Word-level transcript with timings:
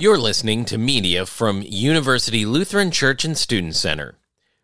You're 0.00 0.16
listening 0.16 0.64
to 0.66 0.78
media 0.78 1.26
from 1.26 1.60
University 1.60 2.46
Lutheran 2.46 2.92
Church 2.92 3.24
and 3.24 3.36
Student 3.36 3.74
Center. 3.74 4.14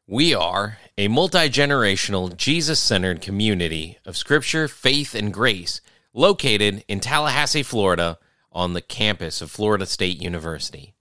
We 0.07 0.33
are 0.33 0.79
a 0.97 1.09
multi 1.09 1.49
generational, 1.49 2.37
Jesus 2.37 2.79
centered 2.79 3.21
community 3.21 3.99
of 4.07 4.17
scripture, 4.17 4.69
faith, 4.69 5.13
and 5.13 5.35
grace 5.35 5.81
located 6.13 6.85
in 6.87 7.01
Tallahassee, 7.01 7.65
Florida, 7.65 8.17
on 8.53 8.75
the 8.75 8.81
campus 8.81 9.43
of 9.43 9.51
Florida 9.51 9.87
State 9.87 10.23
University. 10.23 10.95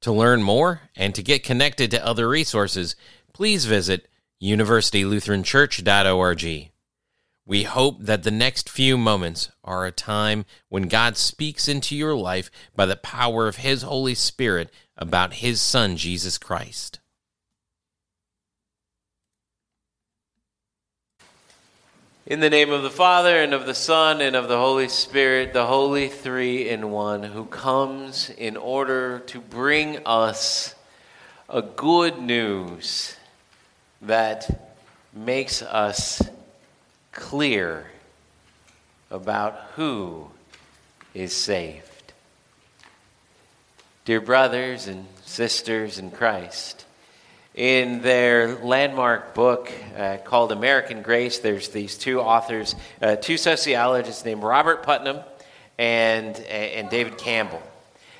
To 0.00 0.10
learn 0.10 0.42
more 0.42 0.80
and 0.96 1.14
to 1.14 1.22
get 1.22 1.44
connected 1.44 1.92
to 1.92 2.04
other 2.04 2.28
resources, 2.28 2.96
please 3.32 3.66
visit 3.66 4.08
universitylutheranchurch.org. 4.42 6.69
We 7.50 7.64
hope 7.64 7.96
that 8.02 8.22
the 8.22 8.30
next 8.30 8.70
few 8.70 8.96
moments 8.96 9.50
are 9.64 9.84
a 9.84 9.90
time 9.90 10.44
when 10.68 10.84
God 10.84 11.16
speaks 11.16 11.66
into 11.66 11.96
your 11.96 12.14
life 12.14 12.48
by 12.76 12.86
the 12.86 12.94
power 12.94 13.48
of 13.48 13.56
His 13.56 13.82
Holy 13.82 14.14
Spirit 14.14 14.70
about 14.96 15.32
His 15.32 15.60
Son, 15.60 15.96
Jesus 15.96 16.38
Christ. 16.38 17.00
In 22.24 22.38
the 22.38 22.48
name 22.48 22.70
of 22.70 22.84
the 22.84 22.88
Father, 22.88 23.42
and 23.42 23.52
of 23.52 23.66
the 23.66 23.74
Son, 23.74 24.20
and 24.20 24.36
of 24.36 24.46
the 24.46 24.58
Holy 24.58 24.88
Spirit, 24.88 25.52
the 25.52 25.66
Holy 25.66 26.06
Three 26.06 26.68
in 26.68 26.92
One, 26.92 27.24
who 27.24 27.46
comes 27.46 28.30
in 28.30 28.56
order 28.56 29.18
to 29.26 29.40
bring 29.40 29.98
us 30.06 30.76
a 31.48 31.62
good 31.62 32.16
news 32.16 33.16
that 34.00 34.70
makes 35.12 35.62
us 35.62 36.22
clear 37.20 37.86
about 39.10 39.54
who 39.76 40.26
is 41.14 41.32
saved. 41.32 41.86
Dear 44.04 44.20
brothers 44.20 44.88
and 44.88 45.06
sisters 45.24 45.98
in 45.98 46.10
Christ, 46.10 46.84
in 47.54 48.02
their 48.02 48.56
landmark 48.56 49.34
book 49.34 49.70
uh, 49.96 50.16
called 50.24 50.50
American 50.50 51.02
Grace, 51.02 51.38
there's 51.38 51.68
these 51.68 51.98
two 51.98 52.20
authors, 52.20 52.74
uh, 53.02 53.16
two 53.16 53.36
sociologists 53.36 54.24
named 54.24 54.42
Robert 54.42 54.82
Putnam 54.82 55.20
and, 55.78 56.36
and 56.40 56.88
David 56.90 57.18
Campbell. 57.18 57.62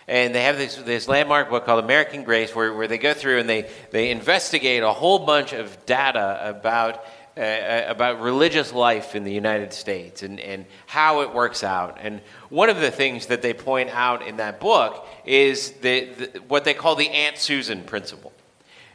And 0.06 0.34
they 0.34 0.42
have 0.42 0.58
this, 0.58 0.74
this 0.74 1.06
landmark 1.06 1.50
book 1.50 1.64
called 1.64 1.84
American 1.84 2.24
Grace 2.24 2.55
where, 2.55 2.74
where 2.74 2.89
they 2.89 2.98
go 2.98 3.14
through 3.14 3.39
and 3.39 3.48
they, 3.48 3.70
they 3.92 4.11
investigate 4.11 4.83
a 4.83 4.92
whole 4.92 5.20
bunch 5.20 5.52
of 5.52 5.86
data 5.86 6.41
about 6.48 7.05
uh, 7.36 7.41
uh, 7.41 7.84
about 7.86 8.20
religious 8.20 8.73
life 8.73 9.14
in 9.14 9.23
the 9.23 9.33
United 9.33 9.73
States 9.73 10.23
and, 10.23 10.41
and 10.41 10.67
how 10.86 11.20
it 11.20 11.33
works 11.33 11.62
out. 11.62 11.97
And 12.00 12.20
one 12.48 12.69
of 12.69 12.81
the 12.81 12.91
things 12.91 13.27
that 13.27 13.41
they 13.41 13.55
point 13.55 13.89
out 13.91 14.27
in 14.27 14.39
that 14.39 14.59
book 14.59 15.06
is 15.25 15.70
the, 15.81 16.06
the 16.06 16.41
what 16.48 16.64
they 16.64 16.75
call 16.75 16.97
the 16.97 17.08
Aunt 17.08 17.39
Susan 17.39 17.84
principle. 17.84 18.33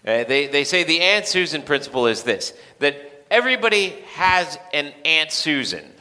Uh, 0.05 0.25
they, 0.25 0.47
they 0.47 0.65
say 0.65 0.83
the 0.83 0.99
Aunt 0.99 1.25
Susan 1.25 1.61
principle 1.61 2.07
is 2.07 2.23
this 2.23 2.53
that 2.79 3.25
everybody 3.31 3.89
has 4.15 4.59
an 4.73 4.93
Aunt 5.05 5.31
Susan. 5.31 5.93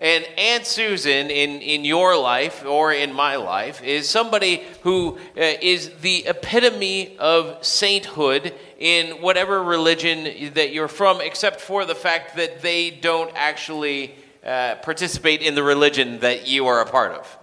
And 0.00 0.24
Aunt 0.36 0.64
Susan 0.64 1.28
in, 1.28 1.60
in 1.60 1.84
your 1.84 2.16
life 2.16 2.64
or 2.64 2.92
in 2.92 3.12
my 3.12 3.34
life 3.34 3.82
is 3.82 4.08
somebody 4.08 4.62
who 4.82 5.18
uh, 5.36 5.40
is 5.60 5.90
the 6.02 6.24
epitome 6.26 7.16
of 7.18 7.64
sainthood 7.64 8.54
in 8.78 9.20
whatever 9.20 9.62
religion 9.62 10.52
that 10.54 10.72
you're 10.72 10.88
from, 10.88 11.20
except 11.20 11.60
for 11.60 11.84
the 11.84 11.94
fact 11.94 12.36
that 12.36 12.62
they 12.62 12.90
don't 12.90 13.32
actually 13.34 14.14
uh, 14.44 14.76
participate 14.76 15.42
in 15.42 15.54
the 15.54 15.62
religion 15.62 16.20
that 16.20 16.46
you 16.46 16.66
are 16.66 16.80
a 16.80 16.86
part 16.86 17.12
of. 17.12 17.37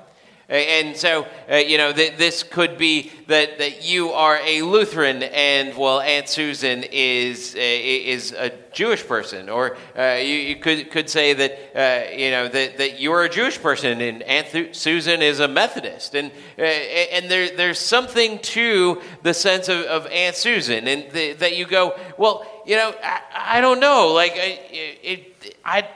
And 0.47 0.95
so, 0.95 1.25
uh, 1.49 1.55
you 1.55 1.79
know, 1.79 1.91
th- 1.91 2.17
this 2.17 2.43
could 2.43 2.77
be 2.77 3.11
that, 3.27 3.57
that 3.57 3.83
you 3.83 4.11
are 4.11 4.37
a 4.43 4.61
Lutheran 4.61 5.23
and, 5.23 5.75
well, 5.75 5.99
Aunt 6.01 6.29
Susan 6.29 6.83
is, 6.91 7.55
uh, 7.55 7.59
is 7.59 8.31
a 8.31 8.51
Jewish 8.71 9.07
person. 9.07 9.49
Or 9.49 9.75
uh, 9.97 10.19
you, 10.19 10.35
you, 10.35 10.55
could, 10.57 10.91
could 10.91 11.09
say 11.09 11.33
that, 11.33 11.51
uh, 11.75 12.15
you 12.15 12.29
know, 12.29 12.47
that, 12.47 12.77
that 12.77 12.99
you're 12.99 13.23
a 13.23 13.29
Jewish 13.29 13.59
person 13.59 13.99
and 14.01 14.21
Aunt 14.21 14.47
Th- 14.51 14.75
Susan 14.75 15.23
is 15.23 15.39
a 15.39 15.47
Methodist. 15.47 16.13
And, 16.13 16.31
uh, 16.59 16.61
and 16.61 17.29
there, 17.31 17.49
there's 17.55 17.79
something 17.79 18.37
to 18.39 19.01
the 19.23 19.33
sense 19.33 19.67
of, 19.67 19.81
of 19.85 20.05
Aunt 20.07 20.35
Susan 20.35 20.87
and 20.87 21.11
the, 21.11 21.33
that 21.33 21.57
you 21.57 21.65
go, 21.65 21.97
well, 22.19 22.45
you 22.67 22.75
know, 22.75 22.93
I, 23.03 23.21
I 23.57 23.61
don't 23.61 23.79
know. 23.79 24.13
Like, 24.13 24.33
I, 24.33 24.59
it, 24.71 25.55
I 25.65 25.87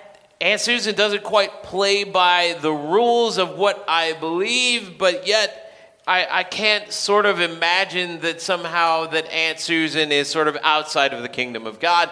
Aunt 0.42 0.62
Susan 0.62 0.96
doesn't 0.96 1.24
quite 1.24 1.64
play 1.64 2.06
by 2.06 2.58
the 2.62 2.72
rules 2.72 3.38
of 3.38 3.58
what 3.58 3.84
I 3.88 4.14
believe, 4.14 4.98
but 4.98 5.28
yet 5.28 5.70
I, 6.08 6.28
I 6.30 6.44
can't 6.44 6.92
sort 6.94 7.26
of 7.26 7.42
imagine 7.42 8.22
that 8.22 8.42
somehow 8.42 9.08
that 9.08 9.26
Aunt 9.34 9.60
Susan 9.60 10.14
is 10.14 10.30
sort 10.30 10.48
of 10.48 10.58
outside 10.64 11.14
of 11.14 11.22
the 11.22 11.30
kingdom 11.30 11.68
of 11.68 11.82
God 11.82 12.10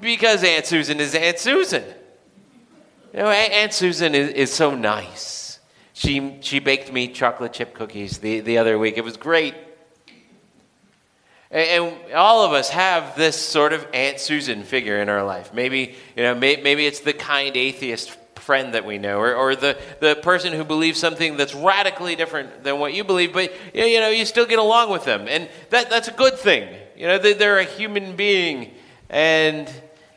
because 0.00 0.42
Aunt 0.42 0.66
Susan 0.66 0.98
is 0.98 1.14
Aunt 1.14 1.38
Susan. 1.38 1.84
You 3.14 3.20
know, 3.20 3.30
Aunt 3.30 3.72
Susan 3.72 4.14
is, 4.14 4.30
is 4.30 4.52
so 4.52 4.74
nice. 4.74 5.60
She, 5.92 6.38
she 6.40 6.58
baked 6.58 6.92
me 6.92 7.08
chocolate 7.08 7.52
chip 7.52 7.74
cookies 7.74 8.18
the, 8.18 8.40
the 8.40 8.58
other 8.58 8.76
week. 8.78 8.98
It 8.98 9.04
was 9.04 9.16
great. 9.16 9.54
And 11.50 11.94
all 12.14 12.44
of 12.44 12.52
us 12.52 12.68
have 12.70 13.16
this 13.16 13.36
sort 13.36 13.72
of 13.72 13.86
Aunt 13.94 14.20
Susan 14.20 14.64
figure 14.64 15.00
in 15.00 15.08
our 15.08 15.24
life. 15.24 15.54
Maybe, 15.54 15.94
you 16.14 16.22
know, 16.22 16.34
maybe 16.34 16.86
it's 16.86 17.00
the 17.00 17.14
kind 17.14 17.56
atheist 17.56 18.10
friend 18.48 18.74
that 18.74 18.84
we 18.86 18.96
know, 18.96 19.18
or, 19.18 19.34
or 19.34 19.54
the, 19.54 19.76
the 20.00 20.14
person 20.16 20.54
who 20.54 20.64
believes 20.64 20.98
something 20.98 21.36
that's 21.36 21.54
radically 21.54 22.16
different 22.16 22.64
than 22.64 22.78
what 22.78 22.94
you 22.94 23.04
believe, 23.04 23.32
but 23.32 23.52
you 23.74 24.00
know, 24.00 24.08
you 24.08 24.24
still 24.24 24.46
get 24.46 24.58
along 24.58 24.90
with 24.90 25.04
them. 25.04 25.26
And 25.28 25.50
that, 25.68 25.90
that's 25.90 26.08
a 26.08 26.12
good 26.12 26.38
thing. 26.38 26.74
You 26.96 27.08
know, 27.08 27.18
they're 27.18 27.58
a 27.58 27.64
human 27.64 28.16
being, 28.16 28.72
and 29.10 29.70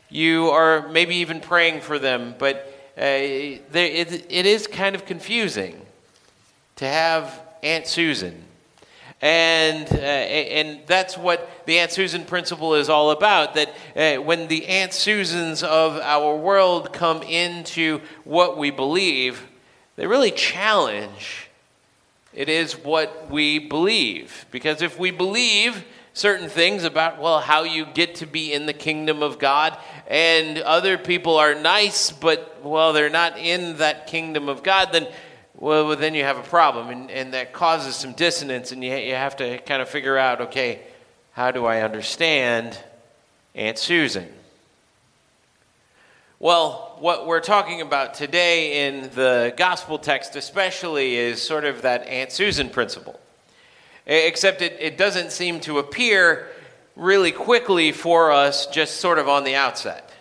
you 0.08 0.48
are 0.48 0.88
maybe 0.88 1.16
even 1.16 1.40
praying 1.40 1.82
for 1.82 1.98
them, 1.98 2.34
but 2.38 2.74
uh, 2.96 3.02
it, 3.02 4.26
it 4.30 4.46
is 4.46 4.66
kind 4.66 4.94
of 4.94 5.04
confusing 5.04 5.80
to 6.76 6.86
have 6.86 7.38
Aunt 7.62 7.86
Susan 7.86 8.44
and, 9.22 9.90
uh, 9.92 9.96
and 9.96 10.80
that's 10.86 11.16
what 11.16 11.48
the 11.64 11.78
Aunt 11.78 11.92
Susan 11.92 12.24
principle 12.24 12.74
is 12.74 12.88
all 12.88 13.12
about. 13.12 13.54
That 13.54 13.74
uh, 13.94 14.20
when 14.20 14.48
the 14.48 14.66
Aunt 14.66 14.92
Susans 14.92 15.62
of 15.62 15.96
our 15.98 16.36
world 16.36 16.92
come 16.92 17.22
into 17.22 18.00
what 18.24 18.58
we 18.58 18.70
believe, 18.70 19.46
they 19.96 20.06
really 20.06 20.32
challenge 20.32 21.48
it 22.34 22.48
is 22.48 22.72
what 22.72 23.30
we 23.30 23.58
believe. 23.58 24.46
Because 24.50 24.82
if 24.82 24.98
we 24.98 25.10
believe 25.10 25.84
certain 26.14 26.48
things 26.48 26.84
about, 26.84 27.20
well, 27.20 27.40
how 27.40 27.62
you 27.62 27.86
get 27.86 28.16
to 28.16 28.26
be 28.26 28.52
in 28.52 28.66
the 28.66 28.72
kingdom 28.72 29.22
of 29.22 29.38
God, 29.38 29.76
and 30.08 30.58
other 30.58 30.98
people 30.98 31.36
are 31.36 31.54
nice, 31.54 32.10
but, 32.10 32.62
well, 32.64 32.92
they're 32.92 33.10
not 33.10 33.38
in 33.38 33.78
that 33.78 34.06
kingdom 34.06 34.48
of 34.48 34.62
God, 34.62 34.88
then 34.92 35.06
well, 35.62 35.86
well, 35.86 35.96
then 35.96 36.16
you 36.16 36.24
have 36.24 36.38
a 36.38 36.42
problem, 36.42 36.90
and, 36.90 37.08
and 37.08 37.34
that 37.34 37.52
causes 37.52 37.94
some 37.94 38.14
dissonance, 38.14 38.72
and 38.72 38.82
you, 38.82 38.96
you 38.96 39.14
have 39.14 39.36
to 39.36 39.58
kind 39.58 39.80
of 39.80 39.88
figure 39.88 40.18
out 40.18 40.40
okay, 40.40 40.80
how 41.34 41.52
do 41.52 41.66
I 41.66 41.82
understand 41.82 42.76
Aunt 43.54 43.78
Susan? 43.78 44.26
Well, 46.40 46.96
what 46.98 47.28
we're 47.28 47.38
talking 47.38 47.80
about 47.80 48.14
today 48.14 48.88
in 48.88 49.02
the 49.14 49.54
gospel 49.56 50.00
text, 50.00 50.34
especially, 50.34 51.14
is 51.14 51.40
sort 51.40 51.64
of 51.64 51.82
that 51.82 52.08
Aunt 52.08 52.32
Susan 52.32 52.68
principle. 52.68 53.20
Except 54.04 54.62
it, 54.62 54.76
it 54.80 54.98
doesn't 54.98 55.30
seem 55.30 55.60
to 55.60 55.78
appear 55.78 56.48
really 56.96 57.30
quickly 57.30 57.92
for 57.92 58.32
us 58.32 58.66
just 58.66 58.96
sort 58.96 59.20
of 59.20 59.28
on 59.28 59.44
the 59.44 59.54
outset. 59.54 60.11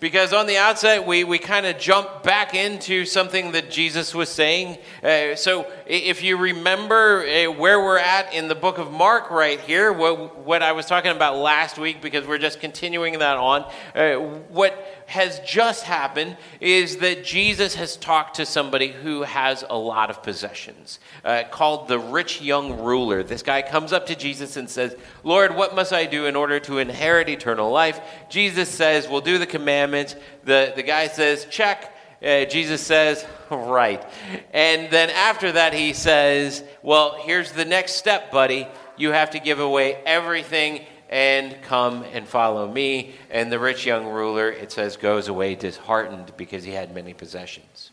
Because 0.00 0.32
on 0.32 0.46
the 0.46 0.56
outset, 0.58 1.08
we, 1.08 1.24
we 1.24 1.38
kind 1.38 1.66
of 1.66 1.76
jump 1.76 2.22
back 2.22 2.54
into 2.54 3.04
something 3.04 3.50
that 3.52 3.68
Jesus 3.68 4.14
was 4.14 4.28
saying. 4.28 4.78
Uh, 5.02 5.34
so, 5.34 5.68
if 5.86 6.22
you 6.22 6.36
remember 6.36 7.26
uh, 7.26 7.50
where 7.50 7.80
we're 7.80 7.98
at 7.98 8.32
in 8.32 8.46
the 8.46 8.54
book 8.54 8.78
of 8.78 8.92
Mark 8.92 9.28
right 9.32 9.58
here, 9.58 9.92
what, 9.92 10.38
what 10.38 10.62
I 10.62 10.70
was 10.70 10.86
talking 10.86 11.10
about 11.10 11.38
last 11.38 11.78
week, 11.78 12.00
because 12.00 12.28
we're 12.28 12.38
just 12.38 12.60
continuing 12.60 13.18
that 13.18 13.38
on, 13.38 13.64
uh, 13.96 14.14
what 14.50 14.98
has 15.08 15.40
just 15.40 15.84
happened 15.84 16.36
is 16.60 16.98
that 16.98 17.24
Jesus 17.24 17.74
has 17.74 17.96
talked 17.96 18.36
to 18.36 18.44
somebody 18.44 18.88
who 18.88 19.22
has 19.22 19.64
a 19.70 19.76
lot 19.76 20.10
of 20.10 20.22
possessions, 20.22 21.00
uh, 21.24 21.44
called 21.50 21.88
the 21.88 21.98
rich 21.98 22.42
young 22.42 22.82
ruler. 22.82 23.22
This 23.22 23.42
guy 23.42 23.62
comes 23.62 23.94
up 23.94 24.06
to 24.08 24.14
Jesus 24.14 24.58
and 24.58 24.68
says, 24.68 24.94
Lord, 25.24 25.56
what 25.56 25.74
must 25.74 25.94
I 25.94 26.04
do 26.04 26.26
in 26.26 26.36
order 26.36 26.60
to 26.60 26.76
inherit 26.76 27.30
eternal 27.30 27.70
life? 27.70 27.98
Jesus 28.28 28.68
says, 28.68 29.08
Well, 29.08 29.22
do 29.22 29.38
the 29.38 29.46
commandments. 29.88 30.16
The, 30.44 30.72
the 30.76 30.82
guy 30.82 31.08
says, 31.08 31.46
Check. 31.50 31.94
Uh, 32.22 32.44
Jesus 32.44 32.80
says, 32.80 33.24
Right. 33.50 34.04
And 34.52 34.90
then 34.90 35.10
after 35.10 35.52
that, 35.52 35.72
he 35.72 35.92
says, 35.92 36.62
Well, 36.82 37.18
here's 37.22 37.52
the 37.52 37.64
next 37.64 37.94
step, 37.94 38.30
buddy. 38.30 38.66
You 38.96 39.12
have 39.12 39.30
to 39.30 39.38
give 39.38 39.60
away 39.60 39.94
everything 40.04 40.84
and 41.08 41.56
come 41.62 42.04
and 42.12 42.28
follow 42.28 42.70
me. 42.70 43.14
And 43.30 43.50
the 43.50 43.58
rich 43.58 43.86
young 43.86 44.06
ruler, 44.06 44.50
it 44.50 44.72
says, 44.72 44.96
goes 44.96 45.28
away 45.28 45.54
disheartened 45.54 46.32
because 46.36 46.64
he 46.64 46.72
had 46.72 46.94
many 46.94 47.14
possessions. 47.14 47.92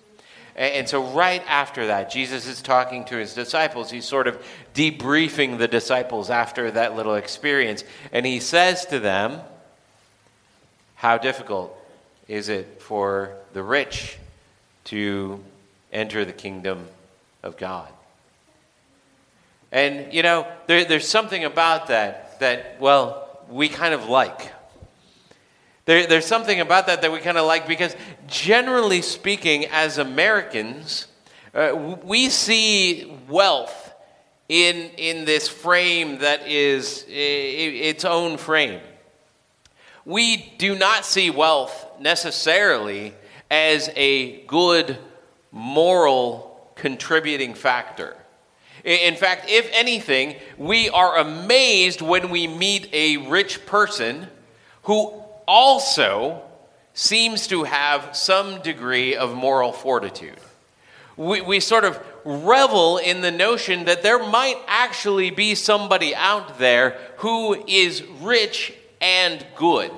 And 0.58 0.88
so, 0.88 1.04
right 1.04 1.44
after 1.48 1.88
that, 1.88 2.10
Jesus 2.10 2.48
is 2.48 2.62
talking 2.62 3.06
to 3.06 3.18
his 3.18 3.34
disciples. 3.34 3.92
He's 3.92 4.06
sort 4.06 4.28
of 4.28 4.42
debriefing 4.74 5.58
the 5.58 5.68
disciples 5.68 6.30
after 6.30 6.72
that 6.72 6.96
little 6.96 7.16
experience. 7.16 7.84
And 8.14 8.26
he 8.26 8.40
says 8.40 8.86
to 8.86 9.00
them, 9.00 9.42
How 10.96 11.18
difficult 11.18 11.78
is 12.27 12.50
it 12.50 12.81
for 12.81 13.36
the 13.54 13.62
rich 13.63 14.18
to 14.86 15.44
enter 15.92 16.25
the 16.25 16.33
kingdom 16.33 16.88
of 17.44 17.57
God? 17.57 17.89
And, 19.72 20.13
you 20.13 20.24
know, 20.24 20.48
there, 20.68 20.86
there's 20.86 21.07
something 21.07 21.44
about 21.44 21.88
that 21.88 22.39
that, 22.39 22.77
well, 22.80 23.27
we 23.50 23.69
kind 23.69 23.94
of 23.94 24.07
like. 24.10 24.51
There, 25.86 26.07
there's 26.07 26.25
something 26.25 26.60
about 26.60 26.88
that 26.88 27.01
that 27.01 27.12
we 27.12 27.19
kind 27.19 27.38
of 27.38 27.45
like 27.45 27.68
because, 27.68 27.95
generally 28.27 29.01
speaking, 29.01 29.66
as 29.68 29.98
Americans, 29.98 31.07
uh, 31.54 31.98
we 32.04 32.30
see 32.30 33.16
wealth 33.30 33.94
in, 34.50 34.89
in 34.98 35.25
this 35.25 35.48
frame 35.48 36.19
that 36.19 36.48
is 36.48 37.06
its 37.07 38.04
own 38.06 38.38
frame. 38.38 38.81
We 40.06 40.54
do 40.57 40.75
not 40.75 41.06
see 41.06 41.30
wealth 41.30 41.85
necessarily 42.02 43.14
as 43.50 43.90
a 43.96 44.42
good 44.46 44.98
moral 45.52 46.72
contributing 46.76 47.54
factor. 47.54 48.16
In 48.84 49.16
fact, 49.16 49.50
if 49.50 49.70
anything, 49.74 50.36
we 50.58 50.90
are 50.90 51.18
amazed 51.18 52.02
when 52.02 52.30
we 52.30 52.48
meet 52.48 52.88
a 52.94 53.18
rich 53.18 53.66
person 53.66 54.28
who 54.84 55.12
also 55.48 56.42
seems 56.94 57.48
to 57.48 57.64
have 57.64 58.16
some 58.16 58.62
degree 58.62 59.16
of 59.16 59.34
moral 59.34 59.72
fortitude. 59.72 60.38
We, 61.18 61.42
we 61.42 61.60
sort 61.60 61.84
of 61.84 62.00
revel 62.26 62.98
in 62.98 63.22
the 63.22 63.32
notion 63.32 63.86
that 63.86 64.04
there 64.04 64.20
might 64.20 64.62
actually 64.68 65.32
be 65.32 65.56
somebody 65.56 66.14
out 66.14 66.60
there 66.60 66.98
who 67.18 67.66
is 67.68 68.04
rich 68.22 68.74
and 69.02 69.46
good. 69.56 69.92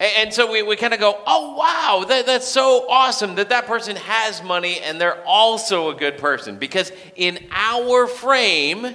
And 0.00 0.32
so 0.32 0.50
we, 0.50 0.62
we 0.62 0.76
kind 0.76 0.94
of 0.94 1.00
go, 1.00 1.20
oh, 1.26 1.56
wow, 1.56 2.04
that, 2.08 2.24
that's 2.24 2.46
so 2.46 2.88
awesome 2.88 3.34
that 3.34 3.48
that 3.48 3.66
person 3.66 3.96
has 3.96 4.42
money 4.44 4.78
and 4.78 5.00
they're 5.00 5.24
also 5.24 5.90
a 5.90 5.94
good 5.94 6.18
person. 6.18 6.56
Because 6.56 6.92
in 7.16 7.44
our 7.50 8.06
frame, 8.06 8.94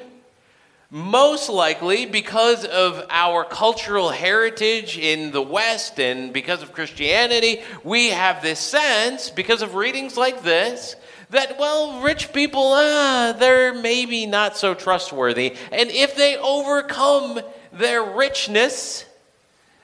most 0.89 1.50
likely 1.50 2.05
because 2.05 2.63
of 2.63 3.05
our 3.09 3.44
cultural 3.44 4.11
heritage 4.11 4.97
in 4.97 5.31
the 5.31 5.41
West 5.41 6.00
and 6.00 6.31
because 6.31 6.61
of 6.61 6.71
Christianity, 6.71 7.63
we 7.83 8.09
have 8.09 8.41
this 8.41 8.59
sense, 8.59 9.29
because 9.29 9.61
of 9.61 9.75
readings 9.75 10.15
like 10.15 10.41
this, 10.44 10.95
that, 11.31 11.59
well, 11.59 12.00
rich 12.01 12.31
people, 12.31 12.73
ah, 12.75 13.35
they're 13.38 13.73
maybe 13.73 14.25
not 14.25 14.55
so 14.55 14.73
trustworthy. 14.73 15.55
And 15.71 15.89
if 15.89 16.15
they 16.15 16.38
overcome 16.38 17.41
their 17.73 18.03
richness, 18.03 19.05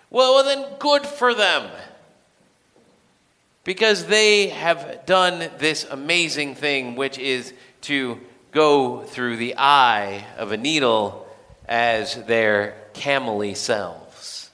well, 0.09 0.35
well 0.35 0.43
then 0.43 0.65
good 0.79 1.05
for 1.05 1.33
them. 1.33 1.69
Because 3.63 4.05
they 4.05 4.49
have 4.49 5.05
done 5.05 5.49
this 5.59 5.85
amazing 5.89 6.55
thing, 6.55 6.95
which 6.95 7.17
is 7.17 7.53
to 7.81 8.19
go 8.51 9.03
through 9.03 9.37
the 9.37 9.55
eye 9.57 10.25
of 10.37 10.51
a 10.51 10.57
needle 10.57 11.27
as 11.67 12.15
their 12.25 12.75
camely 12.93 13.55
selves. 13.55 14.49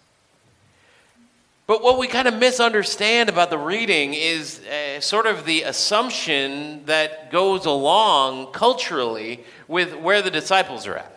But 1.67 1.81
what 1.81 1.97
we 1.97 2.07
kind 2.07 2.27
of 2.27 2.35
misunderstand 2.35 3.29
about 3.29 3.49
the 3.49 3.57
reading 3.57 4.13
is 4.13 4.59
uh, 4.59 4.99
sort 4.99 5.25
of 5.25 5.45
the 5.45 5.63
assumption 5.63 6.85
that 6.85 7.31
goes 7.31 7.65
along 7.65 8.51
culturally 8.51 9.43
with 9.67 9.95
where 9.95 10.21
the 10.21 10.29
disciples 10.29 10.85
are 10.85 10.97
at. 10.97 11.11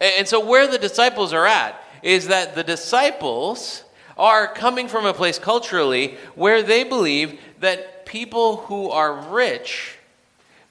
And 0.00 0.28
so, 0.28 0.44
where 0.44 0.68
the 0.68 0.78
disciples 0.78 1.32
are 1.32 1.46
at 1.46 1.79
is 2.02 2.28
that 2.28 2.54
the 2.54 2.64
disciples 2.64 3.84
are 4.16 4.46
coming 4.46 4.88
from 4.88 5.06
a 5.06 5.14
place 5.14 5.38
culturally 5.38 6.16
where 6.34 6.62
they 6.62 6.84
believe 6.84 7.40
that 7.60 8.06
people 8.06 8.56
who 8.56 8.90
are 8.90 9.14
rich 9.30 9.96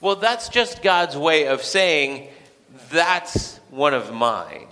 well, 0.02 0.16
that's 0.16 0.48
just 0.48 0.82
God's 0.82 1.18
way 1.18 1.48
of 1.48 1.62
saying, 1.62 2.30
that's 2.90 3.58
one 3.70 3.94
of 3.94 4.14
mine. 4.14 4.68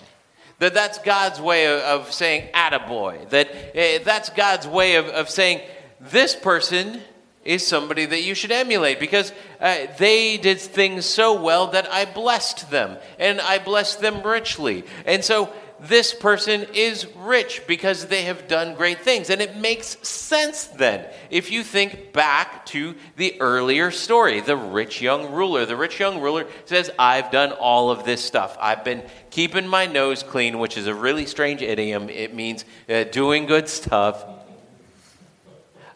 That 0.59 0.73
that's 0.73 0.99
God's 0.99 1.41
way 1.41 1.81
of, 1.81 2.11
saying, 2.13 2.49
attaboy. 2.53 3.29
That 3.29 3.49
uh, 3.49 4.03
that's 4.03 4.29
God's 4.29 4.67
way 4.67 4.95
of, 4.95 5.07
of 5.07 5.29
saying, 5.29 5.61
this 5.99 6.35
person 6.35 7.01
is 7.43 7.65
somebody 7.65 8.05
that 8.05 8.23
you 8.23 8.35
should 8.35 8.51
emulate 8.51 8.99
because 8.99 9.33
uh, 9.59 9.87
they 9.97 10.37
did 10.37 10.59
things 10.59 11.05
so 11.05 11.41
well 11.41 11.67
that 11.67 11.91
I 11.91 12.05
blessed 12.05 12.71
them 12.71 12.97
and 13.19 13.41
I 13.41 13.59
blessed 13.59 13.99
them 13.99 14.23
richly. 14.23 14.83
And 15.05 15.23
so 15.23 15.51
this 15.79 16.13
person 16.13 16.65
is 16.73 17.07
rich 17.15 17.61
because 17.67 18.07
they 18.07 18.23
have 18.23 18.47
done 18.47 18.73
great 18.73 19.01
things. 19.01 19.29
And 19.29 19.41
it 19.41 19.57
makes 19.57 19.97
sense 20.07 20.65
then 20.65 21.05
if 21.29 21.51
you 21.51 21.63
think 21.63 22.13
back 22.13 22.65
to 22.67 22.95
the 23.15 23.39
earlier 23.39 23.91
story 23.91 24.41
the 24.41 24.55
rich 24.55 25.01
young 25.01 25.31
ruler. 25.31 25.65
The 25.65 25.75
rich 25.75 25.99
young 25.99 26.19
ruler 26.19 26.47
says, 26.65 26.89
I've 26.97 27.31
done 27.31 27.51
all 27.51 27.91
of 27.91 28.05
this 28.05 28.23
stuff. 28.23 28.57
I've 28.59 28.83
been 28.83 29.03
keeping 29.29 29.67
my 29.67 29.85
nose 29.85 30.23
clean, 30.23 30.59
which 30.59 30.77
is 30.77 30.87
a 30.87 30.95
really 30.95 31.25
strange 31.25 31.61
idiom. 31.61 32.09
It 32.09 32.33
means 32.33 32.65
uh, 32.89 33.03
doing 33.05 33.45
good 33.45 33.69
stuff. 33.69 34.25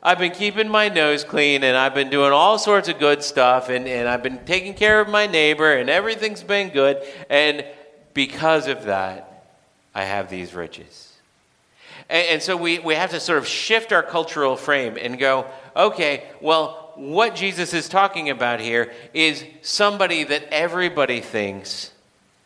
I've 0.04 0.18
been 0.18 0.32
keeping 0.32 0.68
my 0.68 0.90
nose 0.90 1.24
clean 1.24 1.64
and 1.64 1.78
I've 1.78 1.94
been 1.94 2.10
doing 2.10 2.32
all 2.32 2.58
sorts 2.58 2.88
of 2.88 2.98
good 2.98 3.24
stuff 3.24 3.70
and, 3.70 3.88
and 3.88 4.08
I've 4.08 4.24
been 4.24 4.44
taking 4.46 4.74
care 4.74 5.00
of 5.00 5.08
my 5.08 5.28
neighbor 5.28 5.74
and 5.74 5.90
everything's 5.92 6.42
been 6.42 6.70
good. 6.70 7.04
And 7.30 7.64
because 8.16 8.68
of 8.68 8.86
that, 8.86 9.31
I 9.94 10.04
have 10.04 10.30
these 10.30 10.54
riches. 10.54 11.12
And, 12.10 12.28
and 12.28 12.42
so 12.42 12.56
we, 12.56 12.80
we 12.80 12.96
have 12.96 13.12
to 13.12 13.20
sort 13.20 13.38
of 13.38 13.48
shift 13.48 13.92
our 13.92 14.04
cultural 14.04 14.56
frame 14.56 14.98
and 15.00 15.20
go, 15.20 15.46
okay, 15.76 16.24
well, 16.40 16.92
what 16.96 17.36
Jesus 17.36 17.74
is 17.74 17.90
talking 17.90 18.30
about 18.30 18.60
here 18.60 18.92
is 19.14 19.46
somebody 19.62 20.24
that 20.26 20.44
everybody 20.52 21.22
thinks 21.22 21.92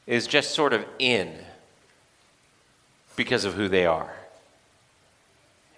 is 0.07 0.27
just 0.27 0.51
sort 0.51 0.73
of 0.73 0.85
in 0.99 1.33
because 3.15 3.45
of 3.45 3.53
who 3.53 3.67
they 3.67 3.85
are. 3.85 4.13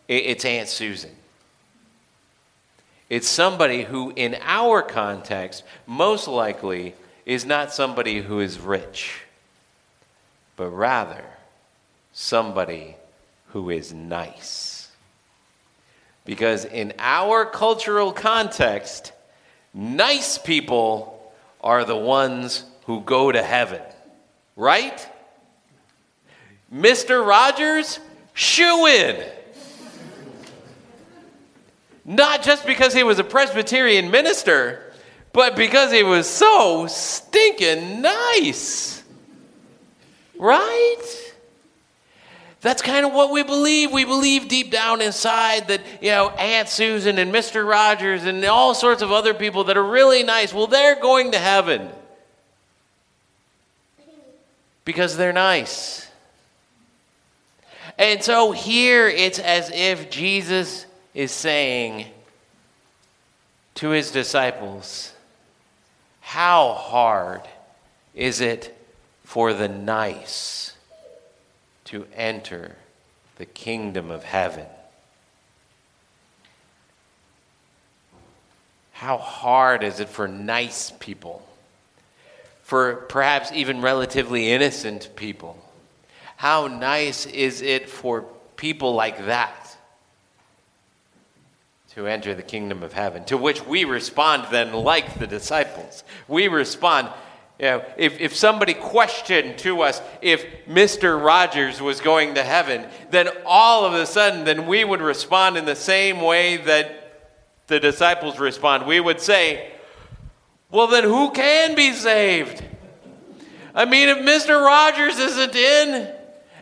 It's 0.08 0.46
Aunt 0.46 0.70
Susan. 0.70 1.12
It's 3.10 3.28
somebody 3.28 3.84
who, 3.84 4.12
in 4.16 4.38
our 4.42 4.82
context, 4.82 5.64
most 5.86 6.28
likely 6.28 6.94
is 7.26 7.46
not 7.46 7.74
somebody 7.74 8.22
who 8.22 8.40
is 8.40 8.60
rich, 8.60 9.22
but 10.56 10.70
rather 10.70 11.24
somebody 12.20 12.96
who 13.50 13.70
is 13.70 13.94
nice. 13.94 14.90
Because 16.26 16.66
in 16.66 16.94
our 16.98 17.46
cultural 17.46 18.12
context, 18.12 19.12
nice 19.72 20.40
people 20.40 21.32
are 21.62 21.86
the 21.86 21.96
ones 21.96 22.66
who 22.86 23.02
go 23.02 23.32
to 23.32 23.44
heaven, 23.44 23.84
right? 24.56 25.08
Mr. 26.74 27.26
Rogers, 27.26 28.00
shoo 28.34 28.88
in. 28.88 29.24
Not 32.04 32.42
just 32.42 32.66
because 32.66 32.96
he 32.96 33.04
was 33.04 33.20
a 33.20 33.24
Presbyterian 33.24 34.10
minister, 34.10 34.92
but 35.34 35.56
because 35.56 35.92
he 35.92 36.02
was 36.02 36.28
so 36.28 36.88
stinking 36.88 38.02
nice. 38.02 39.04
Right? 40.40 41.27
That's 42.68 42.82
kind 42.82 43.06
of 43.06 43.14
what 43.14 43.32
we 43.32 43.44
believe. 43.44 43.94
We 43.94 44.04
believe 44.04 44.50
deep 44.50 44.72
down 44.72 45.00
inside 45.00 45.70
that, 45.70 45.80
you 46.02 46.10
know, 46.10 46.32
Aunt 46.32 46.68
Susan 46.68 47.18
and 47.18 47.34
Mr. 47.34 47.66
Rogers 47.66 48.26
and 48.26 48.44
all 48.44 48.74
sorts 48.74 49.02
of 49.02 49.10
other 49.10 49.34
people 49.34 49.64
that 49.64 49.78
are 49.78 49.84
really 49.86 50.22
nice, 50.22 50.54
well, 50.54 50.68
they're 50.68 51.00
going 51.00 51.32
to 51.32 51.38
heaven 51.38 51.88
because 54.84 55.16
they're 55.16 55.32
nice. 55.32 56.12
And 57.98 58.22
so 58.22 58.52
here 58.52 59.08
it's 59.08 59.40
as 59.40 59.72
if 59.74 60.10
Jesus 60.10 60.88
is 61.14 61.32
saying 61.32 62.08
to 63.76 63.92
his 63.92 64.12
disciples, 64.12 65.14
How 66.20 66.74
hard 66.74 67.44
is 68.14 68.42
it 68.42 68.78
for 69.24 69.54
the 69.54 69.70
nice? 69.70 70.74
To 71.88 72.06
enter 72.16 72.76
the 73.38 73.46
kingdom 73.46 74.12
of 74.12 74.24
heaven. 74.24 74.66
How 78.94 79.18
hard 79.18 79.84
is 79.84 80.00
it 80.00 80.10
for 80.10 80.28
nice 80.28 80.92
people, 81.00 81.46
for 82.64 82.96
perhaps 82.96 83.52
even 83.52 83.82
relatively 83.82 84.52
innocent 84.52 85.10
people? 85.16 85.58
How 86.36 86.68
nice 86.68 87.26
is 87.26 87.62
it 87.62 87.90
for 87.90 88.26
people 88.56 88.94
like 88.94 89.26
that 89.26 89.68
to 91.98 92.06
enter 92.06 92.36
the 92.36 92.44
kingdom 92.44 92.84
of 92.84 92.94
heaven. 92.94 93.26
To 93.26 93.38
which 93.38 93.66
we 93.66 93.84
respond 93.84 94.46
then 94.52 94.72
like 94.72 95.18
the 95.18 95.26
disciples. 95.26 96.04
We 96.28 96.48
respond, 96.48 97.10
you 97.60 97.66
know, 97.66 97.86
if, 97.98 98.20
if 98.20 98.36
somebody 98.36 98.76
questioned 98.76 99.58
to 99.60 99.82
us 99.82 100.02
if 100.22 100.46
Mr. 100.68 101.24
Rogers 101.24 101.82
was 101.82 102.02
going 102.02 102.36
to 102.36 102.44
heaven, 102.44 102.86
then 103.10 103.30
all 103.46 103.84
of 103.86 103.94
a 103.94 104.06
sudden, 104.06 104.46
then 104.46 104.68
we 104.68 104.84
would 104.84 105.02
respond 105.02 105.58
in 105.58 105.66
the 105.66 105.76
same 105.76 106.22
way 106.22 106.58
that 106.58 107.26
the 107.66 107.80
disciples 107.80 108.40
respond. 108.40 108.86
We 108.86 109.00
would 109.00 109.20
say, 109.20 109.72
well, 110.70 110.88
then 110.88 111.04
who 111.04 111.32
can 111.32 111.76
be 111.76 111.94
saved? 111.94 112.64
I 113.74 113.86
mean, 113.86 114.10
if 114.10 114.18
Mr. 114.20 114.64
Rogers 114.64 115.18
isn't 115.18 115.56
in 115.56 116.14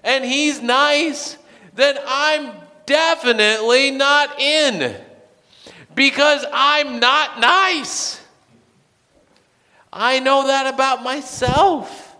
and 0.03 0.23
he's 0.23 0.61
nice, 0.61 1.37
then 1.73 1.97
I'm 2.07 2.51
definitely 2.85 3.91
not 3.91 4.39
in 4.39 4.95
because 5.93 6.45
I'm 6.53 6.99
not 6.99 7.39
nice. 7.39 8.21
I 9.97 10.19
know 10.19 10.47
that 10.47 10.71
about 10.71 11.03
myself. 11.03 12.13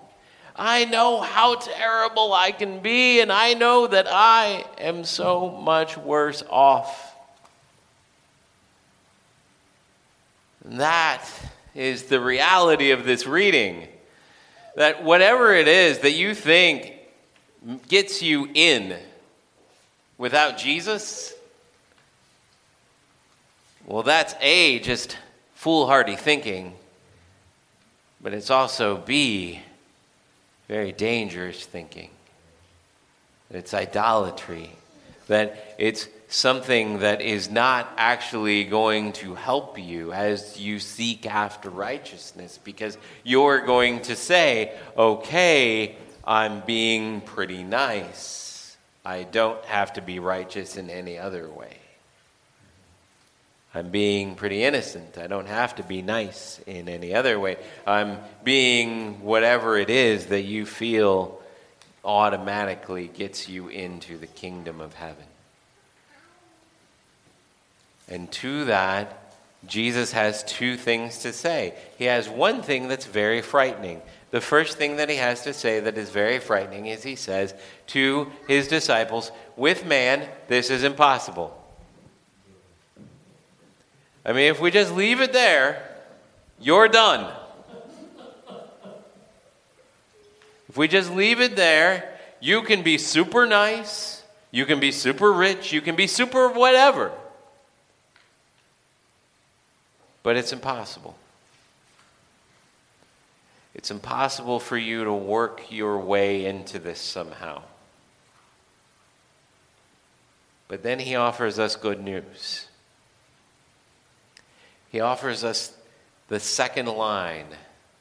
I 0.56 0.86
know 0.86 1.20
how 1.20 1.56
terrible 1.56 2.34
I 2.34 2.54
can 2.54 2.80
be, 2.80 3.20
and 3.20 3.30
I 3.30 3.54
know 3.54 3.88
that 3.88 4.08
I 4.10 4.64
am 4.78 5.04
so 5.04 5.50
much 5.50 5.98
worse 5.98 6.42
off. 6.50 7.14
And 10.64 10.80
that 10.80 11.28
is 11.76 12.04
the 12.04 12.22
reality 12.22 12.92
of 12.92 13.04
this 13.04 13.28
reading. 13.28 13.90
That 14.78 15.04
whatever 15.04 15.54
it 15.54 15.68
is 15.68 16.00
that 16.00 16.14
you 16.14 16.34
think 16.34 16.94
gets 17.90 18.22
you 18.22 18.48
in 18.54 18.98
without 20.18 20.58
Jesus, 20.58 21.34
well, 23.86 24.04
that's 24.04 24.34
A, 24.40 24.80
just 24.80 25.18
foolhardy 25.54 26.16
thinking, 26.16 26.74
but 28.26 28.34
it's 28.34 28.50
also 28.50 28.98
B, 28.98 29.60
very 30.68 30.92
dangerous 30.92 31.64
thinking. 31.64 32.10
It's 33.52 33.72
idolatry, 33.72 34.72
that 35.28 35.76
it's 35.78 36.08
something 36.28 37.02
that 37.02 37.22
is 37.22 37.52
not 37.52 37.88
actually 37.98 38.64
going 38.64 39.14
to 39.14 39.36
help 39.36 39.78
you 39.78 40.12
as 40.12 40.60
you 40.60 40.80
seek 40.80 41.28
after 41.28 41.70
righteousness 41.70 42.60
because 42.64 42.98
you're 43.24 43.64
going 43.64 44.02
to 44.02 44.16
say, 44.16 44.76
okay, 44.98 45.96
I'm 46.26 46.62
being 46.62 47.22
pretty 47.22 47.62
nice. 47.62 48.76
I 49.06 49.22
don't 49.22 49.64
have 49.66 49.94
to 49.94 50.02
be 50.02 50.18
righteous 50.18 50.78
in 50.78 50.90
any 50.90 51.20
other 51.20 51.48
way. 51.48 51.78
I'm 53.76 53.90
being 53.90 54.36
pretty 54.36 54.64
innocent. 54.64 55.18
I 55.18 55.28
don't 55.28 55.50
have 55.50 55.76
to 55.76 55.84
be 55.84 56.02
nice 56.02 56.62
in 56.66 56.88
any 56.88 57.14
other 57.14 57.38
way. 57.38 57.58
I'm 57.86 58.20
being 58.42 59.22
whatever 59.22 59.78
it 59.78 59.90
is 59.90 60.28
that 60.28 60.44
you 60.44 60.66
feel 60.66 61.42
automatically 62.06 63.10
gets 63.10 63.50
you 63.50 63.68
into 63.68 64.18
the 64.18 64.28
kingdom 64.28 64.80
of 64.80 64.94
heaven. 64.94 65.26
And 68.08 68.32
to 68.34 68.64
that, 68.66 69.34
Jesus 69.68 70.14
has 70.14 70.46
two 70.46 70.78
things 70.78 71.20
to 71.20 71.34
say. 71.34 71.74
He 71.98 72.06
has 72.06 72.30
one 72.30 72.62
thing 72.62 72.88
that's 72.88 73.06
very 73.06 73.42
frightening. 73.42 74.02
The 74.32 74.40
first 74.40 74.78
thing 74.78 74.98
that 74.98 75.10
he 75.10 75.18
has 75.18 75.42
to 75.44 75.54
say 75.54 75.82
that 75.82 75.98
is 75.98 76.12
very 76.12 76.40
frightening 76.40 76.86
is 76.86 77.04
he 77.04 77.18
says 77.18 77.54
to 77.88 78.32
his 78.48 78.70
disciples, 78.70 79.34
With 79.58 79.86
man, 79.86 80.30
this 80.48 80.70
is 80.70 80.86
impossible. 80.86 81.62
I 84.26 84.34
mean, 84.34 84.50
if 84.50 84.60
we 84.60 84.72
just 84.72 84.94
leave 84.94 85.22
it 85.22 85.34
there, 85.34 85.88
you're 86.60 86.88
done. 86.88 87.32
If 90.68 90.78
we 90.78 90.88
just 90.88 91.14
leave 91.14 91.40
it 91.40 91.56
there, 91.56 92.18
you 92.40 92.64
can 92.64 92.82
be 92.82 92.98
super 92.98 93.46
nice, 93.46 94.24
you 94.52 94.66
can 94.66 94.80
be 94.80 94.92
super 94.92 95.32
rich, 95.32 95.72
you 95.72 95.80
can 95.80 95.96
be 95.96 96.08
super 96.08 96.50
whatever. 96.50 97.12
But 100.24 100.38
it's 100.38 100.52
impossible. 100.52 101.16
It's 103.76 103.92
impossible 103.92 104.60
for 104.60 104.78
you 104.78 105.04
to 105.04 105.14
work 105.14 105.72
your 105.72 106.00
way 106.00 106.46
into 106.46 106.80
this 106.80 107.00
somehow. 107.00 107.62
But 110.68 110.82
then 110.82 111.00
he 111.00 111.16
offers 111.16 111.60
us 111.60 111.76
good 111.76 112.02
news. 112.02 112.68
He 114.96 115.02
offers 115.02 115.44
us 115.44 115.74
the 116.30 116.40
second 116.40 116.86
line 116.86 117.48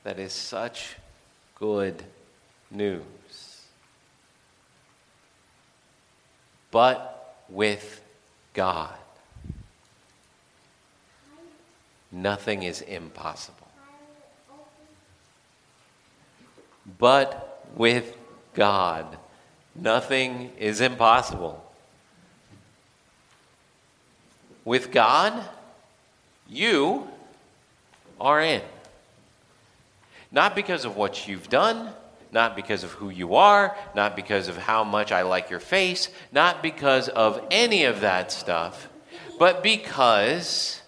that 0.04 0.20
is 0.20 0.32
such 0.32 0.94
good 1.56 2.04
news. 2.70 3.02
But 6.70 7.36
with 7.48 8.00
God, 8.52 8.94
nothing 12.12 12.62
is 12.62 12.80
impossible. 12.80 13.66
But 16.96 17.66
with 17.74 18.16
God, 18.54 19.16
nothing 19.74 20.52
is 20.56 20.80
impossible. 20.80 21.60
With 24.64 24.92
God, 24.92 25.44
you 26.48 27.08
are 28.20 28.40
in. 28.40 28.62
Not 30.30 30.54
because 30.54 30.84
of 30.84 30.96
what 30.96 31.28
you've 31.28 31.48
done, 31.48 31.90
not 32.32 32.56
because 32.56 32.82
of 32.82 32.90
who 32.92 33.08
you 33.08 33.36
are, 33.36 33.76
not 33.94 34.16
because 34.16 34.48
of 34.48 34.56
how 34.56 34.82
much 34.82 35.12
I 35.12 35.22
like 35.22 35.50
your 35.50 35.60
face, 35.60 36.08
not 36.32 36.62
because 36.62 37.08
of 37.08 37.40
any 37.50 37.84
of 37.84 38.00
that 38.00 38.32
stuff, 38.32 38.88
but 39.38 39.62
because 39.62 40.82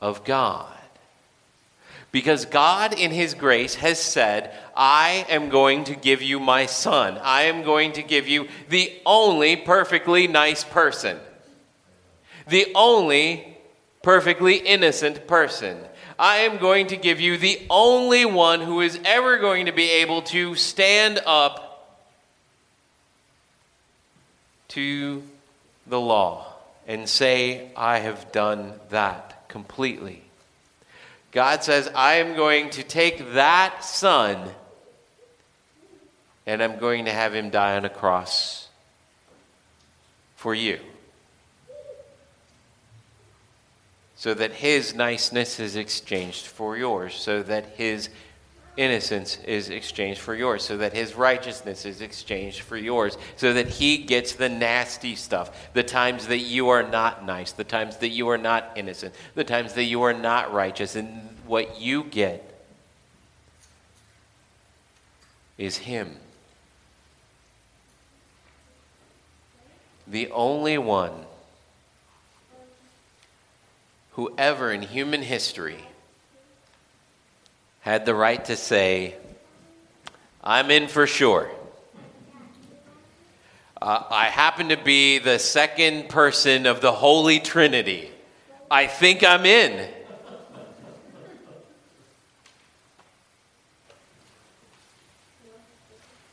of 0.00 0.24
God. 0.24 0.72
Because 2.10 2.46
God, 2.46 2.94
in 2.94 3.10
His 3.10 3.34
grace, 3.34 3.74
has 3.74 3.98
said, 3.98 4.54
I 4.74 5.26
am 5.28 5.50
going 5.50 5.84
to 5.84 5.94
give 5.94 6.22
you 6.22 6.40
my 6.40 6.66
son. 6.66 7.18
I 7.22 7.42
am 7.42 7.64
going 7.64 7.92
to 7.92 8.02
give 8.02 8.26
you 8.28 8.48
the 8.70 8.92
only 9.04 9.56
perfectly 9.56 10.26
nice 10.26 10.64
person, 10.64 11.18
the 12.46 12.72
only 12.74 13.57
perfectly 14.02 14.56
innocent 14.56 15.26
person. 15.26 15.78
I 16.18 16.38
am 16.38 16.58
going 16.58 16.88
to 16.88 16.96
give 16.96 17.20
you 17.20 17.36
the 17.36 17.60
only 17.70 18.24
one 18.24 18.60
who 18.60 18.80
is 18.80 18.98
ever 19.04 19.38
going 19.38 19.66
to 19.66 19.72
be 19.72 19.90
able 19.90 20.22
to 20.22 20.54
stand 20.56 21.20
up 21.24 21.96
to 24.68 25.22
the 25.86 26.00
law 26.00 26.52
and 26.86 27.08
say, 27.08 27.70
I 27.76 27.98
have 27.98 28.32
done 28.32 28.72
that 28.90 29.48
completely. 29.48 30.22
God 31.30 31.62
says, 31.62 31.88
I 31.94 32.14
am 32.14 32.34
going 32.34 32.70
to 32.70 32.82
take 32.82 33.34
that 33.34 33.84
son 33.84 34.48
and 36.46 36.62
I'm 36.62 36.78
going 36.78 37.04
to 37.04 37.12
have 37.12 37.34
him 37.34 37.50
die 37.50 37.76
on 37.76 37.84
a 37.84 37.90
cross 37.90 38.68
for 40.36 40.54
you. 40.54 40.80
So 44.18 44.34
that 44.34 44.50
his 44.50 44.96
niceness 44.96 45.60
is 45.60 45.76
exchanged 45.76 46.48
for 46.48 46.76
yours, 46.76 47.14
so 47.14 47.40
that 47.44 47.64
his 47.76 48.08
innocence 48.76 49.38
is 49.44 49.70
exchanged 49.70 50.20
for 50.20 50.34
yours, 50.34 50.64
so 50.64 50.76
that 50.76 50.92
his 50.92 51.14
righteousness 51.14 51.84
is 51.84 52.00
exchanged 52.00 52.62
for 52.62 52.76
yours, 52.76 53.16
so 53.36 53.52
that 53.52 53.68
he 53.68 53.96
gets 53.96 54.32
the 54.32 54.48
nasty 54.48 55.14
stuff, 55.14 55.72
the 55.72 55.84
times 55.84 56.26
that 56.26 56.38
you 56.38 56.68
are 56.68 56.82
not 56.82 57.24
nice, 57.24 57.52
the 57.52 57.62
times 57.62 57.98
that 57.98 58.08
you 58.08 58.26
are 58.28 58.36
not 58.36 58.72
innocent, 58.74 59.14
the 59.36 59.44
times 59.44 59.74
that 59.74 59.84
you 59.84 60.02
are 60.02 60.12
not 60.12 60.52
righteous, 60.52 60.96
and 60.96 61.08
what 61.46 61.80
you 61.80 62.02
get 62.02 62.60
is 65.56 65.76
him. 65.76 66.16
The 70.08 70.28
only 70.32 70.76
one 70.76 71.27
whoever 74.18 74.72
in 74.72 74.82
human 74.82 75.22
history 75.22 75.78
had 77.82 78.04
the 78.04 78.12
right 78.12 78.44
to 78.46 78.56
say, 78.56 79.14
I'm 80.42 80.72
in 80.72 80.88
for 80.88 81.06
sure. 81.06 81.48
Uh, 83.80 84.02
I 84.10 84.24
happen 84.24 84.70
to 84.70 84.76
be 84.76 85.20
the 85.20 85.38
second 85.38 86.08
person 86.08 86.66
of 86.66 86.80
the 86.80 86.90
Holy 86.90 87.38
Trinity. 87.38 88.10
I 88.68 88.88
think 88.88 89.22
I'm 89.22 89.46
in. 89.46 89.88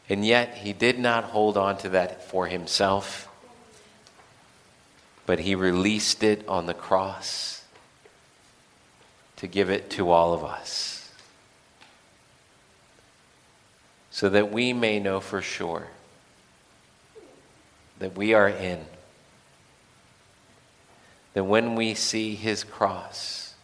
And 0.09 0.25
yet, 0.25 0.55
he 0.55 0.73
did 0.73 0.97
not 0.97 1.25
hold 1.25 1.55
on 1.55 1.77
to 1.79 1.89
that 1.89 2.27
for 2.31 2.47
himself. 2.47 3.29
but 5.27 5.37
he 5.39 5.53
released 5.53 6.23
it 6.23 6.47
on 6.47 6.65
the 6.65 6.73
cross 6.73 7.54
to 9.37 9.47
give 9.47 9.69
it 9.69 9.89
to 9.91 10.11
all 10.11 10.33
of 10.33 10.43
us 10.43 10.95
so 14.15 14.29
that 14.29 14.49
we 14.49 14.71
may 14.71 14.97
know 14.97 15.19
for 15.19 15.41
sure 15.41 15.87
that 17.99 18.15
we 18.15 18.33
are 18.33 18.47
in. 18.47 18.79
That 21.33 21.43
when 21.43 21.75
we 21.75 21.93
see 21.95 22.35
his 22.35 22.63
cross, 22.63 23.55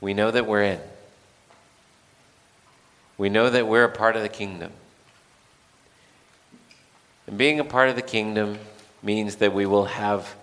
we 0.00 0.14
know 0.14 0.30
that 0.30 0.46
we're 0.46 0.62
in. 0.62 0.80
We 3.18 3.28
know 3.28 3.50
that 3.50 3.66
we're 3.66 3.84
a 3.84 3.90
part 3.90 4.14
of 4.14 4.22
the 4.22 4.28
kingdom. 4.28 4.72
And 7.26 7.36
being 7.36 7.58
a 7.58 7.64
part 7.64 7.88
of 7.88 7.96
the 7.96 8.02
kingdom 8.02 8.58
means 9.02 9.36
that 9.36 9.52
we 9.52 9.66
will 9.66 9.86
have 9.86 10.34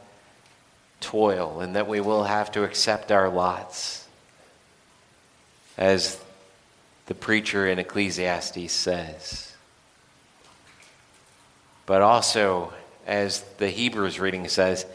toil 1.00 1.60
and 1.62 1.75
that 1.75 1.88
we 1.88 2.00
will 2.01 2.24
have 2.24 2.51
to 2.53 2.63
accept 2.63 3.12
our 3.12 3.29
lots. 3.29 4.08
As 5.77 6.22
the 7.06 7.15
preacher 7.15 7.68
in 7.68 7.79
Ecclesiastes 7.79 8.72
says. 8.72 9.53
But 11.86 12.03
also, 12.03 12.72
as 13.08 13.41
the 13.58 13.70
Hebrews 13.70 14.20
reading 14.20 14.48
says, 14.48 14.86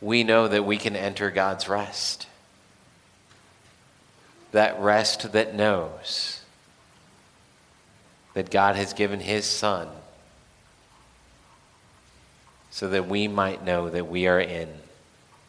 we 0.00 0.24
know 0.24 0.48
that 0.48 0.64
we 0.64 0.78
can 0.78 0.96
enter 0.96 1.30
God's 1.30 1.68
rest. 1.68 2.26
That 4.50 4.80
rest 4.80 5.32
that 5.32 5.54
knows 5.54 6.40
that 8.34 8.50
God 8.50 8.74
has 8.74 8.92
given 8.92 9.20
His 9.20 9.44
Son 9.44 9.88
so 12.70 12.88
that 12.88 13.06
we 13.06 13.28
might 13.28 13.64
know 13.64 13.88
that 13.88 14.08
we 14.08 14.26
are 14.26 14.40
in 14.40 14.68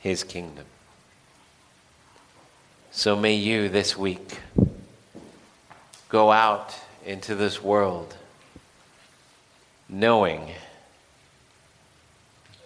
His 0.06 0.24
kingdom. 0.24 0.66
So 2.92 3.16
may 3.16 3.34
you 3.34 3.70
this 3.70 3.98
week 3.98 4.38
go 6.10 6.32
out 6.32 6.76
into 7.04 7.34
this 7.34 7.60
world 7.60 8.16
knowing 9.90 10.52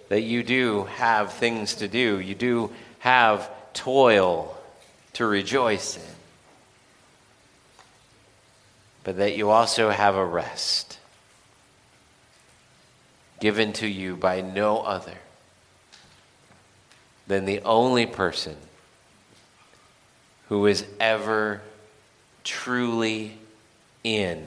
that 0.10 0.20
you 0.20 0.44
do 0.44 0.84
have 0.96 1.32
things 1.32 1.76
to 1.76 1.88
do, 1.88 2.20
you 2.20 2.36
do 2.36 2.74
have 3.00 3.50
toil 3.72 4.58
to 5.14 5.26
rejoice 5.26 5.96
in, 5.96 6.16
but 9.06 9.16
that 9.16 9.38
you 9.38 9.50
also 9.50 9.92
have 9.92 10.16
a 10.16 10.26
rest 10.26 11.00
given 13.40 13.72
to 13.72 13.88
you 13.88 14.18
by 14.18 14.42
no 14.42 14.80
other 14.80 15.16
than 17.30 17.46
the 17.46 17.62
only 17.62 18.08
person 18.08 18.56
who 20.50 20.66
is 20.66 20.84
ever 21.00 21.62
truly 22.44 23.38
in 24.04 24.44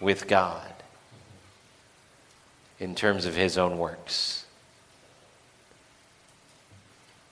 with 0.00 0.28
God 0.28 0.72
in 2.78 2.94
terms 2.94 3.26
of 3.26 3.34
his 3.34 3.58
own 3.58 3.76
works. 3.76 4.46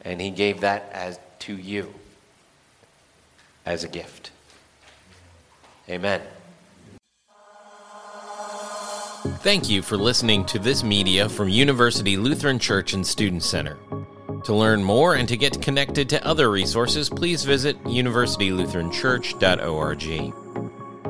And 0.01 0.21
he 0.21 0.31
gave 0.31 0.63
that 0.63 0.91
as 0.93 1.21
to 1.41 1.57
you 1.57 1.95
as 3.65 3.85
a 3.85 3.89
gift. 3.89 4.33
Amen. 5.89 6.21
Thank 9.39 9.71
you 9.71 9.83
for 9.83 9.97
listening 9.97 10.45
to 10.47 10.59
this 10.59 10.83
media 10.83 11.29
from 11.29 11.49
University 11.49 12.17
Lutheran 12.17 12.59
Church 12.59 12.93
and 12.93 13.07
Student 13.07 13.45
Center. 13.45 13.77
To 14.45 14.55
learn 14.55 14.85
more 14.85 15.15
and 15.15 15.27
to 15.29 15.37
get 15.37 15.61
connected 15.63 16.09
to 16.11 16.25
other 16.27 16.51
resources, 16.51 17.09
please 17.09 17.45
visit 17.45 17.83
universitylutheranchurch.org. 17.85 20.35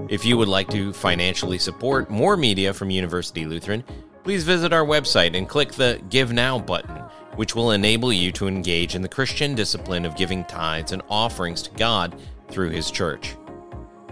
If 0.09 0.25
you 0.25 0.37
would 0.37 0.49
like 0.49 0.69
to 0.71 0.93
financially 0.93 1.59
support 1.59 2.11
more 2.11 2.37
media 2.37 2.73
from 2.73 2.91
University 2.91 3.45
Lutheran, 3.45 3.83
please 4.23 4.45
visit 4.45 4.73
our 4.73 4.85
website 4.85 5.37
and 5.37 5.49
click 5.49 5.73
the 5.73 6.01
Give 6.11 6.33
Now 6.33 6.59
button, 6.59 6.97
which 7.37 7.57
will 7.57 7.73
enable 7.73 8.13
you 8.13 8.31
to 8.33 8.47
engage 8.47 8.95
in 8.95 9.03
the 9.03 9.09
Christian 9.09 9.55
discipline 9.55 10.05
of 10.05 10.17
giving 10.17 10.45
tithes 10.45 10.93
and 10.93 11.03
offerings 11.09 11.63
to 11.63 11.71
God 11.73 12.15
through 12.49 12.71
His 12.71 12.91
church. 12.91 13.35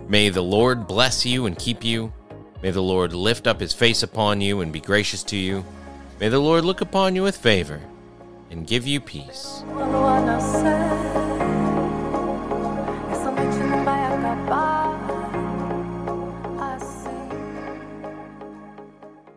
May 0.08 0.30
the 0.30 0.42
Lord 0.42 0.86
bless 0.86 1.24
you 1.24 1.46
and 1.46 1.58
keep 1.58 1.84
you. 1.84 2.12
May 2.62 2.70
the 2.70 2.82
Lord 2.82 3.12
lift 3.12 3.46
up 3.46 3.60
his 3.60 3.72
face 3.72 4.02
upon 4.02 4.40
you 4.40 4.62
and 4.62 4.72
be 4.72 4.80
gracious 4.80 5.22
to 5.24 5.36
you. 5.36 5.64
May 6.20 6.28
the 6.28 6.38
Lord 6.38 6.64
look 6.64 6.80
upon 6.80 7.16
you 7.16 7.22
with 7.22 7.36
favor 7.36 7.80
and 8.52 8.66
give 8.66 8.86
you 8.86 9.00
peace. 9.00 9.64